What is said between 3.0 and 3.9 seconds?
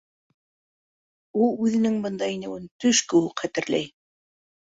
кеүек хәтерләй.